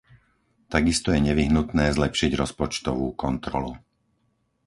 [0.73, 3.73] Takisto je nevyhnutné zlepšiť rozpočtovú kontrolu.